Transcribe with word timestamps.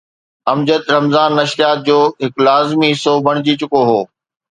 امجد 0.51 0.83
رمضان 0.95 1.29
نشريات 1.39 1.77
جو 1.89 1.97
هڪ 2.25 2.33
لازمي 2.47 2.89
حصو 2.93 3.13
بڻجي 3.27 3.53
چڪو 3.61 3.81
هو. 3.89 3.99